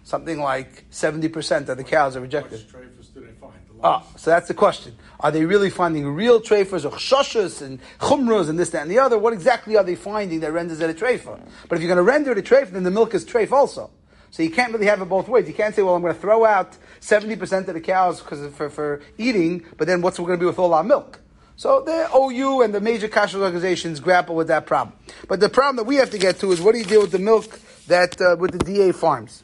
Something 0.05 0.39
like 0.39 0.89
70% 0.91 1.67
of 1.67 1.75
the 1.75 1.83
cows 1.83 2.15
are 2.15 2.21
rejected. 2.21 2.65
Do 2.71 3.21
they 3.21 3.31
find? 3.33 3.66
Ah, 3.83 4.03
so 4.15 4.31
that's 4.31 4.47
the 4.47 4.53
question. 4.53 4.95
Are 5.19 5.31
they 5.31 5.45
really 5.45 5.69
finding 5.69 6.07
real 6.07 6.41
treifas 6.41 6.85
or 6.85 6.91
chshashas 6.91 7.61
and 7.61 7.79
chumras 7.99 8.49
and 8.49 8.57
this, 8.57 8.69
that, 8.71 8.83
and 8.83 8.91
the 8.91 8.99
other? 8.99 9.17
What 9.17 9.33
exactly 9.33 9.77
are 9.77 9.83
they 9.83 9.95
finding 9.95 10.39
that 10.41 10.51
renders 10.51 10.79
it 10.79 10.89
a 10.89 10.93
treifa? 10.93 11.39
But 11.69 11.75
if 11.75 11.81
you're 11.81 11.93
going 11.93 11.97
to 11.97 12.03
render 12.03 12.31
it 12.31 12.37
a 12.37 12.41
treifa, 12.41 12.71
then 12.71 12.83
the 12.83 12.91
milk 12.91 13.13
is 13.13 13.25
treif 13.25 13.51
also. 13.51 13.89
So 14.31 14.43
you 14.43 14.51
can't 14.51 14.73
really 14.73 14.87
have 14.87 15.01
it 15.01 15.05
both 15.05 15.27
ways. 15.27 15.47
You 15.47 15.53
can't 15.53 15.73
say, 15.73 15.81
well, 15.81 15.95
I'm 15.95 16.01
going 16.01 16.13
to 16.13 16.19
throw 16.19 16.45
out 16.45 16.77
70% 17.01 17.67
of 17.67 17.73
the 17.73 17.81
cows 17.81 18.21
because 18.21 18.53
for, 18.53 18.69
for 18.69 19.01
eating, 19.17 19.65
but 19.77 19.87
then 19.87 20.01
what's 20.01 20.19
we 20.19 20.25
going 20.25 20.37
to 20.39 20.43
be 20.43 20.47
with 20.47 20.59
all 20.59 20.73
our 20.73 20.83
milk? 20.83 21.21
So 21.55 21.81
the 21.81 22.07
OU 22.15 22.61
and 22.61 22.73
the 22.73 22.81
major 22.81 23.07
kashrut 23.07 23.41
organizations 23.41 23.99
grapple 23.99 24.35
with 24.35 24.47
that 24.47 24.67
problem. 24.67 24.95
But 25.27 25.39
the 25.39 25.49
problem 25.49 25.77
that 25.77 25.85
we 25.85 25.95
have 25.95 26.11
to 26.11 26.19
get 26.19 26.39
to 26.41 26.51
is 26.51 26.61
what 26.61 26.73
do 26.73 26.79
you 26.79 26.85
deal 26.85 27.01
with 27.01 27.11
the 27.11 27.19
milk 27.19 27.59
that, 27.87 28.21
uh, 28.21 28.35
with 28.37 28.51
the 28.51 28.59
DA 28.59 28.91
farms? 28.91 29.43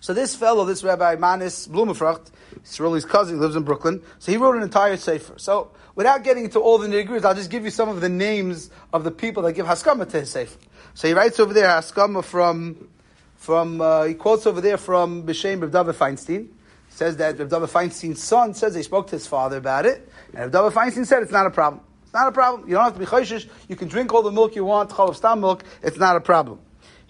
So 0.00 0.14
this 0.14 0.34
fellow, 0.34 0.64
this 0.64 0.82
Rabbi 0.82 1.16
Manis 1.16 1.68
Blumenfrucht, 1.68 2.30
Sruli's 2.64 3.04
cousin, 3.04 3.36
he 3.36 3.40
lives 3.40 3.56
in 3.56 3.62
Brooklyn. 3.62 4.02
So 4.18 4.32
he 4.32 4.38
wrote 4.38 4.56
an 4.56 4.62
entire 4.62 4.96
sefer. 4.96 5.38
So 5.38 5.70
without 5.94 6.24
getting 6.24 6.44
into 6.44 6.60
all 6.60 6.78
the 6.78 6.88
nitty 6.88 7.24
I'll 7.24 7.34
just 7.34 7.50
give 7.50 7.64
you 7.64 7.70
some 7.70 7.88
of 7.88 8.00
the 8.00 8.08
names 8.08 8.70
of 8.92 9.04
the 9.04 9.10
people 9.10 9.42
that 9.44 9.52
give 9.52 9.66
haskama 9.66 10.08
to 10.10 10.20
his 10.20 10.30
sefer. 10.30 10.58
So 10.94 11.08
he 11.08 11.14
writes 11.14 11.40
over 11.40 11.52
there 11.52 11.68
haskama 11.68 12.24
from, 12.24 12.88
from 13.36 13.80
uh, 13.80 14.04
he 14.04 14.14
quotes 14.14 14.46
over 14.46 14.60
there 14.60 14.76
from 14.76 15.24
B'Shem 15.24 15.60
Rav 15.60 15.72
David 15.72 15.94
Feinstein. 15.96 16.48
Says 16.90 17.16
that 17.16 17.38
Rav 17.38 17.48
David 17.48 17.68
Feinstein's 17.70 18.22
son 18.22 18.54
says 18.54 18.74
they 18.74 18.82
spoke 18.82 19.08
to 19.08 19.16
his 19.16 19.26
father 19.26 19.56
about 19.56 19.84
it, 19.84 20.08
and 20.32 20.52
Rav 20.54 20.72
David 20.72 20.72
Feinstein 20.72 21.06
said 21.06 21.22
it's 21.22 21.32
not 21.32 21.44
a 21.44 21.50
problem. 21.50 21.82
It's 22.04 22.14
not 22.14 22.28
a 22.28 22.32
problem. 22.32 22.68
You 22.68 22.76
don't 22.76 22.84
have 22.84 22.92
to 22.92 23.00
be 23.00 23.06
chayshish. 23.06 23.48
You 23.68 23.74
can 23.74 23.88
drink 23.88 24.14
all 24.14 24.22
the 24.22 24.30
milk 24.30 24.54
you 24.54 24.64
want, 24.64 24.90
chalav 24.90 25.16
stam 25.16 25.40
milk. 25.40 25.64
It's 25.82 25.98
not 25.98 26.14
a 26.14 26.20
problem. 26.20 26.60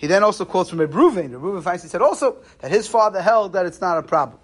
He 0.04 0.08
then 0.08 0.22
also 0.22 0.44
quotes 0.44 0.68
from 0.68 0.80
Reuven. 0.80 1.30
Reuven 1.30 1.62
Feinstein 1.62 1.88
said 1.88 2.02
also 2.02 2.36
that 2.58 2.70
his 2.70 2.86
father 2.86 3.22
held 3.22 3.54
that 3.54 3.64
it's 3.64 3.80
not 3.80 3.96
a 3.96 4.02
problem. 4.02 4.38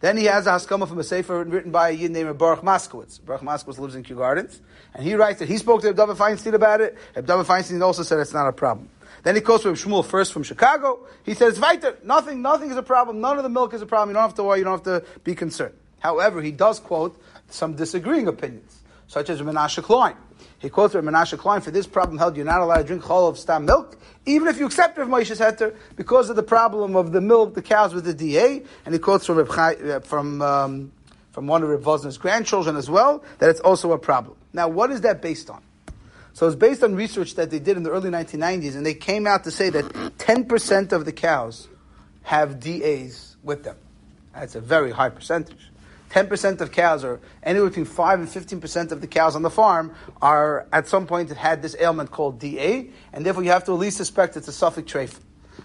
Then 0.00 0.16
he 0.16 0.24
has 0.24 0.46
a 0.46 0.52
haskama 0.52 0.88
from 0.88 0.98
a 0.98 1.04
sefer 1.04 1.44
written 1.44 1.70
by 1.70 1.90
a 1.90 1.92
yid 1.92 2.12
named 2.12 2.38
Baruch 2.38 2.62
Moskowitz. 2.62 3.22
Baruch 3.22 3.42
Moskowitz 3.42 3.78
lives 3.78 3.94
in 3.94 4.04
Kew 4.04 4.16
Gardens, 4.16 4.58
and 4.94 5.04
he 5.04 5.14
writes 5.14 5.40
that 5.40 5.50
he 5.50 5.58
spoke 5.58 5.82
to 5.82 5.92
David 5.92 6.16
Feinstein 6.16 6.54
about 6.54 6.80
it. 6.80 6.96
David 7.14 7.44
Feinstein 7.44 7.82
also 7.82 8.04
said 8.04 8.20
it's 8.20 8.32
not 8.32 8.48
a 8.48 8.52
problem. 8.52 8.88
Then 9.22 9.34
he 9.34 9.42
quotes 9.42 9.64
from 9.64 9.74
Shmuel 9.74 10.02
Fuerst 10.02 10.32
from 10.32 10.44
Chicago. 10.44 11.00
He 11.24 11.34
says, 11.34 11.60
"Weiter, 11.60 11.98
nothing, 12.02 12.40
nothing 12.40 12.70
is 12.70 12.78
a 12.78 12.82
problem. 12.82 13.20
None 13.20 13.36
of 13.36 13.42
the 13.42 13.50
milk 13.50 13.74
is 13.74 13.82
a 13.82 13.86
problem. 13.86 14.08
You 14.08 14.14
don't 14.14 14.22
have 14.22 14.34
to 14.36 14.44
worry. 14.44 14.60
You 14.60 14.64
don't 14.64 14.82
have 14.82 15.02
to 15.02 15.06
be 15.24 15.34
concerned." 15.34 15.74
However, 15.98 16.40
he 16.40 16.52
does 16.52 16.80
quote 16.80 17.20
some 17.50 17.74
disagreeing 17.74 18.28
opinions, 18.28 18.80
such 19.08 19.30
as 19.30 19.40
Menashe 19.40 19.82
Klein. 19.82 20.16
He 20.58 20.68
quotes 20.68 20.94
Rav 20.94 21.04
Menashe 21.04 21.38
Klein 21.38 21.60
for 21.60 21.70
this 21.70 21.86
problem 21.86 22.18
held 22.18 22.36
you're 22.36 22.46
not 22.46 22.60
allowed 22.60 22.78
to 22.78 22.84
drink 22.84 23.02
cholov 23.02 23.36
stam 23.36 23.64
milk, 23.64 23.98
even 24.24 24.48
if 24.48 24.58
you 24.58 24.66
accept 24.66 24.98
Rav 24.98 25.08
Moshe's 25.08 25.40
heter, 25.40 25.74
because 25.96 26.30
of 26.30 26.36
the 26.36 26.42
problem 26.42 26.96
of 26.96 27.12
the 27.12 27.20
milk, 27.20 27.54
the 27.54 27.62
cows 27.62 27.94
with 27.94 28.04
the 28.04 28.14
DA. 28.14 28.62
And 28.84 28.94
he 28.94 28.98
quotes 28.98 29.26
from 29.26 29.46
Chai, 29.46 29.74
uh, 29.74 30.00
from 30.00 30.42
um, 30.42 30.92
from 31.36 31.46
one 31.46 31.62
of 31.62 31.68
Reb 31.68 31.82
Vosner's 31.82 32.16
grandchildren 32.16 32.76
as 32.76 32.88
well 32.88 33.22
that 33.40 33.50
it's 33.50 33.60
also 33.60 33.92
a 33.92 33.98
problem. 33.98 34.38
Now, 34.54 34.68
what 34.68 34.90
is 34.90 35.02
that 35.02 35.20
based 35.20 35.50
on? 35.50 35.62
So 36.32 36.46
it's 36.46 36.56
based 36.56 36.82
on 36.82 36.94
research 36.94 37.34
that 37.34 37.50
they 37.50 37.58
did 37.58 37.76
in 37.76 37.82
the 37.82 37.90
early 37.90 38.08
1990s, 38.08 38.74
and 38.74 38.86
they 38.86 38.94
came 38.94 39.26
out 39.26 39.44
to 39.44 39.50
say 39.50 39.68
that 39.68 39.84
10% 39.84 40.92
of 40.92 41.04
the 41.04 41.12
cows 41.12 41.68
have 42.22 42.58
DAs 42.58 43.36
with 43.42 43.64
them. 43.64 43.76
That's 44.34 44.54
a 44.54 44.62
very 44.62 44.90
high 44.90 45.10
percentage. 45.10 45.70
10% 46.10 46.60
of 46.60 46.72
cows, 46.72 47.04
or 47.04 47.20
anywhere 47.42 47.68
between 47.68 47.86
5 47.86 48.20
and 48.20 48.28
15% 48.28 48.92
of 48.92 49.00
the 49.00 49.06
cows 49.06 49.36
on 49.36 49.42
the 49.42 49.50
farm, 49.50 49.94
are 50.22 50.66
at 50.72 50.88
some 50.88 51.06
point 51.06 51.30
had 51.30 51.62
this 51.62 51.76
ailment 51.78 52.10
called 52.10 52.38
DA, 52.38 52.90
and 53.12 53.24
therefore 53.26 53.42
you 53.42 53.50
have 53.50 53.64
to 53.64 53.72
at 53.72 53.78
least 53.78 53.96
suspect 53.96 54.36
it's 54.36 54.48
a 54.48 54.52
suffix 54.52 54.90
treif. 54.90 55.18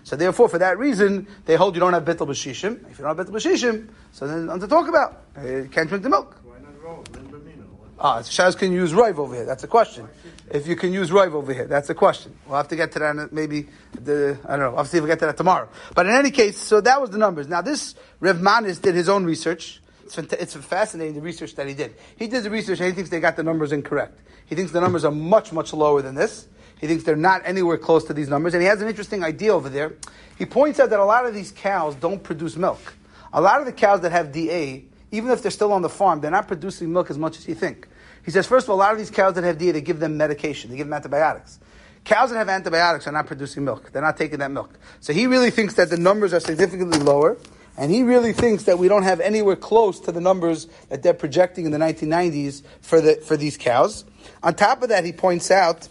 So 0.03 0.15
therefore, 0.15 0.49
for 0.49 0.57
that 0.57 0.77
reason, 0.77 1.27
they 1.45 1.55
hold 1.55 1.75
you 1.75 1.79
don't 1.79 1.93
have 1.93 2.05
bittul 2.05 2.27
b'shishim. 2.27 2.89
If 2.89 2.97
you 2.97 3.05
don't 3.05 3.17
have 3.17 3.27
bittul 3.27 3.33
b'shishim, 3.33 3.89
so 4.11 4.27
then 4.27 4.47
nothing 4.47 4.61
to 4.61 4.67
talk 4.67 4.87
about. 4.87 5.21
You 5.43 5.69
can't 5.71 5.89
drink 5.89 6.03
the 6.03 6.09
milk. 6.09 6.35
Why 6.43 6.59
not 6.59 6.81
roll? 6.81 7.03
Then 7.11 7.27
Bamino. 7.27 7.65
Ah, 7.99 8.19
Shaz 8.19 8.57
can 8.57 8.71
use 8.71 8.93
Rive 8.93 9.19
over 9.19 9.35
here. 9.35 9.45
That's 9.45 9.63
a 9.63 9.67
question. 9.67 10.07
If 10.49 10.67
you 10.67 10.75
can 10.75 10.91
use 10.91 11.11
Rive 11.11 11.35
over 11.35 11.53
here, 11.53 11.67
that's 11.67 11.89
a 11.89 11.93
question. 11.93 12.35
We'll 12.47 12.57
have 12.57 12.67
to 12.69 12.75
get 12.75 12.91
to 12.93 12.99
that 12.99 13.31
maybe 13.31 13.67
the, 13.93 14.39
I 14.45 14.57
don't 14.57 14.71
know. 14.71 14.77
I'll 14.77 14.85
see 14.85 14.97
if 14.97 15.03
we 15.03 15.07
get 15.07 15.19
to 15.19 15.27
that 15.27 15.37
tomorrow. 15.37 15.69
But 15.93 16.07
in 16.07 16.13
any 16.13 16.31
case, 16.31 16.57
so 16.57 16.81
that 16.81 16.99
was 16.99 17.11
the 17.11 17.17
numbers. 17.17 17.47
Now 17.47 17.61
this 17.61 17.95
Rev 18.19 18.41
Manis 18.41 18.79
did 18.79 18.95
his 18.95 19.07
own 19.07 19.23
research. 19.25 19.81
It's, 20.05 20.17
it's 20.17 20.55
fascinating 20.55 21.15
the 21.15 21.21
research 21.21 21.55
that 21.55 21.67
he 21.67 21.73
did. 21.73 21.95
He 22.17 22.27
did 22.27 22.43
the 22.43 22.49
research 22.49 22.79
and 22.79 22.87
he 22.87 22.93
thinks 22.93 23.09
they 23.09 23.19
got 23.19 23.35
the 23.35 23.43
numbers 23.43 23.71
incorrect. 23.71 24.19
He 24.45 24.55
thinks 24.55 24.71
the 24.71 24.81
numbers 24.81 25.05
are 25.05 25.11
much, 25.11 25.53
much 25.53 25.73
lower 25.73 26.01
than 26.01 26.15
this. 26.15 26.47
He 26.79 26.87
thinks 26.87 27.03
they're 27.03 27.15
not 27.15 27.43
anywhere 27.45 27.77
close 27.77 28.05
to 28.05 28.13
these 28.13 28.27
numbers. 28.27 28.53
And 28.53 28.61
he 28.61 28.67
has 28.67 28.81
an 28.81 28.87
interesting 28.87 29.23
idea 29.23 29.53
over 29.53 29.69
there. 29.69 29.93
He 30.37 30.45
points 30.45 30.79
out 30.79 30.89
that 30.89 30.99
a 30.99 31.05
lot 31.05 31.25
of 31.27 31.33
these 31.33 31.51
cows 31.51 31.95
don't 31.95 32.21
produce 32.21 32.55
milk. 32.55 32.95
A 33.33 33.39
lot 33.39 33.59
of 33.59 33.65
the 33.65 33.71
cows 33.71 34.01
that 34.01 34.11
have 34.11 34.31
DA, 34.31 34.83
even 35.11 35.29
if 35.31 35.41
they're 35.41 35.51
still 35.51 35.71
on 35.73 35.83
the 35.83 35.89
farm, 35.89 36.21
they're 36.21 36.31
not 36.31 36.47
producing 36.47 36.91
milk 36.91 37.09
as 37.09 37.17
much 37.17 37.37
as 37.37 37.47
you 37.47 37.55
think. 37.55 37.87
He 38.25 38.31
says, 38.31 38.47
first 38.47 38.65
of 38.65 38.71
all, 38.71 38.77
a 38.77 38.79
lot 38.79 38.91
of 38.91 38.97
these 38.97 39.11
cows 39.11 39.35
that 39.35 39.43
have 39.43 39.57
DA, 39.57 39.71
they 39.71 39.81
give 39.81 39.99
them 39.99 40.17
medication. 40.17 40.71
They 40.71 40.77
give 40.77 40.87
them 40.87 40.93
antibiotics. 40.93 41.59
Cows 42.03 42.31
that 42.31 42.37
have 42.37 42.49
antibiotics 42.49 43.07
are 43.07 43.11
not 43.11 43.27
producing 43.27 43.63
milk. 43.63 43.91
They're 43.91 44.01
not 44.01 44.17
taking 44.17 44.39
that 44.39 44.51
milk. 44.51 44.73
So 45.01 45.13
he 45.13 45.27
really 45.27 45.51
thinks 45.51 45.75
that 45.75 45.89
the 45.89 45.97
numbers 45.97 46.33
are 46.33 46.39
significantly 46.39 46.99
lower. 46.99 47.37
And 47.77 47.91
he 47.91 48.03
really 48.03 48.33
thinks 48.33 48.63
that 48.63 48.77
we 48.77 48.87
don't 48.87 49.03
have 49.03 49.19
anywhere 49.19 49.55
close 49.55 49.99
to 50.01 50.11
the 50.11 50.21
numbers 50.21 50.67
that 50.89 51.03
they're 51.03 51.13
projecting 51.13 51.65
in 51.65 51.71
the 51.71 51.77
1990s 51.77 52.63
for, 52.81 53.01
the, 53.01 53.15
for 53.15 53.37
these 53.37 53.57
cows. 53.57 54.05
On 54.43 54.53
top 54.53 54.83
of 54.83 54.89
that, 54.89 55.05
he 55.05 55.13
points 55.13 55.49
out 55.51 55.87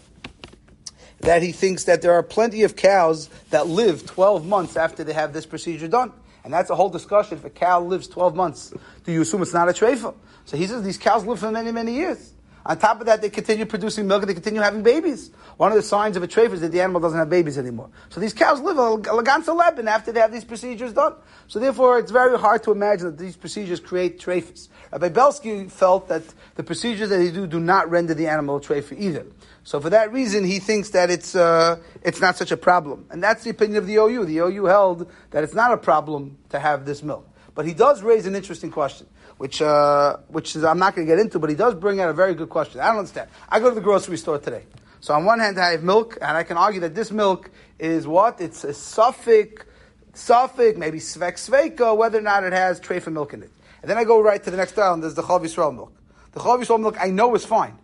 that 1.21 1.41
he 1.41 1.51
thinks 1.51 1.85
that 1.85 2.01
there 2.01 2.13
are 2.13 2.23
plenty 2.23 2.63
of 2.63 2.75
cows 2.75 3.29
that 3.49 3.67
live 3.67 4.05
12 4.05 4.45
months 4.45 4.75
after 4.75 5.03
they 5.03 5.13
have 5.13 5.33
this 5.33 5.45
procedure 5.45 5.87
done. 5.87 6.11
And 6.43 6.51
that's 6.51 6.69
a 6.69 6.75
whole 6.75 6.89
discussion. 6.89 7.37
If 7.37 7.45
a 7.45 7.49
cow 7.49 7.81
lives 7.81 8.07
12 8.07 8.35
months, 8.35 8.73
do 9.03 9.11
you 9.11 9.21
assume 9.21 9.41
it's 9.41 9.53
not 9.53 9.69
a 9.69 9.73
treifa? 9.73 10.15
So 10.45 10.57
he 10.57 10.65
says 10.67 10.83
these 10.83 10.97
cows 10.97 11.25
live 11.25 11.39
for 11.39 11.51
many, 11.51 11.71
many 11.71 11.93
years. 11.93 12.33
On 12.65 12.77
top 12.77 12.99
of 12.99 13.07
that, 13.07 13.21
they 13.21 13.29
continue 13.29 13.65
producing 13.65 14.07
milk 14.07 14.21
and 14.21 14.29
they 14.29 14.33
continue 14.33 14.61
having 14.61 14.83
babies. 14.83 15.31
One 15.57 15.71
of 15.71 15.75
the 15.75 15.83
signs 15.83 16.15
of 16.15 16.23
a 16.23 16.27
treifa 16.27 16.53
is 16.53 16.61
that 16.61 16.71
the 16.71 16.81
animal 16.81 17.01
doesn't 17.01 17.17
have 17.17 17.29
babies 17.29 17.57
anymore. 17.57 17.89
So 18.09 18.19
these 18.19 18.33
cows 18.33 18.59
live 18.61 18.77
a 18.77 18.97
laganza 18.97 19.55
leben 19.55 19.87
after 19.87 20.11
they 20.11 20.19
have 20.19 20.31
these 20.31 20.45
procedures 20.45 20.93
done. 20.93 21.15
So 21.47 21.59
therefore, 21.59 21.97
it's 21.99 22.11
very 22.11 22.37
hard 22.37 22.63
to 22.63 22.71
imagine 22.71 23.07
that 23.07 23.17
these 23.17 23.35
procedures 23.35 23.79
create 23.79 24.19
treifas. 24.19 24.69
Rabbi 24.91 25.09
Belsky 25.09 25.69
felt 25.69 26.07
that 26.09 26.23
the 26.55 26.63
procedures 26.63 27.09
that 27.09 27.17
they 27.17 27.31
do 27.31 27.47
do 27.47 27.59
not 27.59 27.89
render 27.89 28.13
the 28.13 28.27
animal 28.27 28.57
a 28.57 28.61
treifa 28.61 28.97
either. 28.97 29.25
So 29.63 29.79
for 29.79 29.89
that 29.89 30.11
reason, 30.11 30.43
he 30.43 30.59
thinks 30.59 30.89
that 30.89 31.09
it's, 31.09 31.35
uh, 31.35 31.77
it's 32.03 32.21
not 32.21 32.35
such 32.37 32.51
a 32.51 32.57
problem. 32.57 33.05
And 33.09 33.23
that's 33.23 33.43
the 33.43 33.49
opinion 33.49 33.77
of 33.77 33.87
the 33.87 33.95
OU. 33.95 34.25
The 34.25 34.37
OU 34.39 34.65
held 34.65 35.11
that 35.31 35.43
it's 35.43 35.53
not 35.53 35.71
a 35.71 35.77
problem 35.77 36.37
to 36.49 36.59
have 36.59 36.85
this 36.85 37.03
milk. 37.03 37.27
But 37.53 37.65
he 37.65 37.73
does 37.73 38.01
raise 38.01 38.25
an 38.25 38.35
interesting 38.35 38.71
question, 38.71 39.07
which, 39.37 39.61
uh, 39.61 40.17
which 40.29 40.55
is, 40.55 40.63
I'm 40.63 40.79
not 40.79 40.95
going 40.95 41.07
to 41.07 41.13
get 41.13 41.19
into, 41.19 41.37
but 41.39 41.49
he 41.49 41.55
does 41.55 41.75
bring 41.75 41.99
out 41.99 42.09
a 42.09 42.13
very 42.13 42.33
good 42.33 42.49
question. 42.49 42.79
I 42.79 42.87
don't 42.87 42.99
understand. 42.99 43.29
I 43.49 43.59
go 43.59 43.69
to 43.69 43.75
the 43.75 43.81
grocery 43.81 44.17
store 44.17 44.39
today. 44.39 44.63
So 45.01 45.13
on 45.13 45.25
one 45.25 45.39
hand, 45.39 45.59
I 45.59 45.71
have 45.71 45.83
milk, 45.83 46.17
and 46.21 46.37
I 46.37 46.43
can 46.43 46.57
argue 46.57 46.79
that 46.81 46.95
this 46.95 47.11
milk 47.11 47.49
is 47.79 48.07
what? 48.07 48.39
It's 48.39 48.63
a 48.63 48.73
suffix, 48.73 49.65
suffix, 50.13 50.77
maybe 50.77 50.99
svek 50.99 51.33
sveka, 51.33 51.97
whether 51.97 52.19
or 52.19 52.21
not 52.21 52.43
it 52.43 52.53
has 52.53 52.79
treifa 52.79 53.11
milk 53.11 53.33
in 53.33 53.43
it. 53.43 53.51
And 53.81 53.89
then 53.89 53.97
I 53.97 54.03
go 54.03 54.21
right 54.21 54.41
to 54.41 54.51
the 54.51 54.57
next 54.57 54.77
aisle, 54.77 54.93
and 54.93 55.03
there's 55.03 55.15
the 55.15 55.23
Chav 55.23 55.41
Yisrael 55.41 55.73
milk. 55.73 55.93
The 56.33 56.39
Chav 56.39 56.61
Yisrael 56.61 56.79
milk 56.79 56.97
I 56.99 57.09
know 57.09 57.33
is 57.35 57.43
fine. 57.43 57.77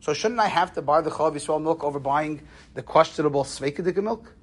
So 0.00 0.12
shouldn't 0.12 0.40
I 0.40 0.48
have 0.48 0.74
to 0.74 0.82
buy 0.82 1.00
the 1.00 1.10
Chav 1.10 1.34
Yisrael 1.34 1.62
milk 1.62 1.84
over 1.84 2.00
buying 2.00 2.42
the 2.74 2.82
questionable 2.82 3.44
Sveikadika 3.44 4.02
milk? 4.02 4.34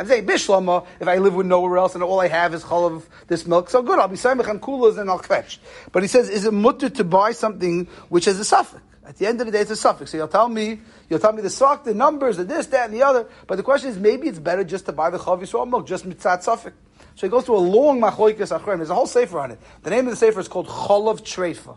I'm 0.00 0.06
saying 0.06 0.24
Bishlama, 0.24 0.86
if 0.98 1.06
I 1.06 1.18
live 1.18 1.34
with 1.34 1.44
nowhere 1.44 1.76
else 1.76 1.94
and 1.94 2.02
all 2.02 2.20
I 2.20 2.28
have 2.28 2.54
is 2.54 2.62
chal 2.62 2.86
of 2.86 3.06
this 3.26 3.46
milk, 3.46 3.68
so 3.68 3.82
good, 3.82 3.98
I'll 3.98 4.08
be 4.08 4.16
Samech 4.16 4.48
and 4.48 4.58
Kulas 4.58 4.96
and 4.96 5.10
I'll 5.10 5.18
kvetch. 5.18 5.58
But 5.92 6.02
he 6.02 6.08
says, 6.08 6.30
is 6.30 6.46
it 6.46 6.54
mutter 6.54 6.88
to 6.88 7.04
buy 7.04 7.32
something 7.32 7.86
which 8.08 8.24
has 8.24 8.40
a 8.40 8.44
suffix? 8.46 8.82
At 9.04 9.18
the 9.18 9.26
end 9.26 9.42
of 9.42 9.46
the 9.46 9.52
day, 9.52 9.60
it's 9.60 9.70
a 9.70 9.76
suffix. 9.76 10.12
So 10.12 10.16
you'll 10.16 10.28
tell 10.28 10.48
me, 10.48 10.80
you'll 11.10 11.18
tell 11.18 11.34
me 11.34 11.42
the 11.42 11.50
sock, 11.50 11.84
the 11.84 11.92
numbers, 11.92 12.38
the 12.38 12.44
this, 12.44 12.64
that, 12.68 12.86
and 12.86 12.94
the 12.94 13.02
other. 13.02 13.28
But 13.46 13.56
the 13.56 13.62
question 13.62 13.90
is, 13.90 13.98
maybe 13.98 14.26
it's 14.26 14.38
better 14.38 14.64
just 14.64 14.86
to 14.86 14.92
buy 14.92 15.10
the 15.10 15.18
Chav 15.18 15.42
Yisrael 15.42 15.68
milk, 15.68 15.86
just 15.86 16.08
mitzat 16.08 16.44
suffix. 16.44 16.74
So 17.16 17.26
he 17.26 17.30
goes 17.30 17.44
through 17.44 17.56
a 17.56 17.58
long 17.58 18.00
machoikas 18.00 18.58
achrim. 18.58 18.78
There's 18.78 18.88
a 18.88 18.94
whole 18.94 19.06
sefer 19.06 19.38
on 19.38 19.50
it. 19.50 19.58
The 19.82 19.90
name 19.90 20.06
of 20.06 20.12
the 20.12 20.16
sefer 20.16 20.40
is 20.40 20.48
called 20.48 20.68
Cholav 20.68 21.20
Treifa. 21.20 21.76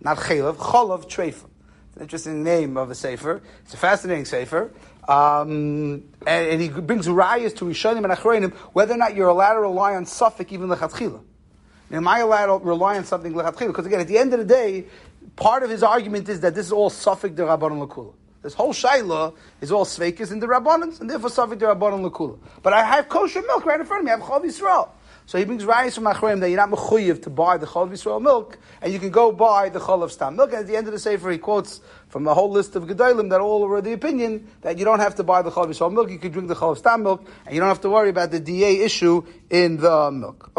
Not 0.00 0.16
Chalav, 0.16 0.56
Cholav 0.56 1.04
Treifa. 1.08 1.48
It's 1.90 1.96
an 1.96 2.02
interesting 2.02 2.44
name 2.44 2.76
of 2.76 2.90
a 2.90 2.94
sefer. 2.94 3.42
It's 3.64 3.74
a 3.74 3.76
fascinating 3.76 4.24
sefer. 4.24 4.70
Um, 5.08 6.04
and, 6.24 6.46
and, 6.46 6.62
he 6.62 6.68
brings 6.68 7.08
rayas 7.08 7.56
to 7.56 7.64
Rishonim 7.64 8.04
and 8.04 8.12
Achroinim 8.12 8.52
whether 8.74 8.94
or 8.94 8.96
not 8.96 9.16
you're 9.16 9.28
allowed 9.28 9.54
to 9.54 9.60
rely 9.60 9.96
on 9.96 10.06
suffix 10.06 10.52
even 10.52 10.68
lechatchila. 10.68 11.20
Am 11.90 12.06
I 12.06 12.20
allowed 12.20 12.58
to 12.58 12.64
rely 12.64 12.96
on 12.96 13.04
something 13.04 13.32
lechatchila? 13.32 13.68
Because 13.68 13.86
again, 13.86 13.98
at 13.98 14.06
the 14.06 14.18
end 14.18 14.32
of 14.34 14.38
the 14.38 14.44
day, 14.44 14.84
part 15.34 15.64
of 15.64 15.70
his 15.70 15.82
argument 15.82 16.28
is 16.28 16.40
that 16.40 16.54
this 16.54 16.66
is 16.66 16.72
all 16.72 16.90
suffix 16.90 17.34
de 17.34 17.42
rabbanon 17.42 17.88
lekula. 17.88 18.14
This 18.42 18.54
whole 18.54 18.72
shaila 18.72 19.34
is 19.60 19.72
all 19.72 19.84
sveikis 19.84 20.30
in 20.30 20.38
the 20.38 20.46
rabbanons, 20.46 21.00
and 21.00 21.10
therefore 21.10 21.30
suffix 21.30 21.58
de 21.58 21.66
rabbanon 21.66 22.08
lekula. 22.08 22.38
But 22.62 22.72
I 22.72 22.84
have 22.84 23.08
kosher 23.08 23.42
milk 23.42 23.64
right 23.64 23.80
in 23.80 23.86
front 23.86 24.02
of 24.02 24.04
me. 24.04 24.12
I 24.12 24.16
have 24.16 24.24
chav 24.24 24.44
Yisrael. 24.44 24.90
So 25.30 25.38
he 25.38 25.44
brings 25.44 25.62
rayas 25.62 25.94
from 25.94 26.06
Achroim 26.06 26.40
that 26.40 26.48
you're 26.48 26.56
not 26.56 26.70
mechuyev 26.70 27.22
to 27.22 27.30
buy 27.30 27.56
the 27.56 27.64
Cholov 27.64 27.92
Yisrael 27.92 28.20
milk, 28.20 28.58
and 28.82 28.92
you 28.92 28.98
can 28.98 29.10
go 29.10 29.30
buy 29.30 29.68
the 29.68 29.78
Cholov 29.78 30.10
Stam 30.10 30.34
milk. 30.34 30.50
And 30.50 30.62
at 30.62 30.66
the 30.66 30.74
end 30.76 30.88
of 30.88 30.92
the 30.92 30.98
Sefer, 30.98 31.30
he 31.30 31.38
quotes 31.38 31.80
from 32.08 32.26
a 32.26 32.34
whole 32.34 32.50
list 32.50 32.74
of 32.74 32.82
Gedolim 32.82 33.30
that 33.30 33.40
all 33.40 33.60
were 33.60 33.76
of 33.76 33.84
the 33.84 33.92
opinion 33.92 34.48
that 34.62 34.76
you 34.76 34.84
don't 34.84 34.98
have 34.98 35.14
to 35.14 35.22
buy 35.22 35.42
the 35.42 35.52
Cholov 35.52 35.68
Yisrael 35.68 35.92
milk, 35.92 36.10
you 36.10 36.18
can 36.18 36.32
drink 36.32 36.48
the 36.48 36.56
Cholov 36.56 36.78
Stam 36.78 37.04
milk, 37.04 37.24
and 37.46 37.54
you 37.54 37.60
don't 37.60 37.68
have 37.68 37.80
to 37.82 37.90
worry 37.90 38.08
about 38.08 38.32
the 38.32 38.40
DA 38.40 38.80
issue 38.80 39.24
in 39.50 39.76
the 39.76 40.10
milk. 40.10 40.48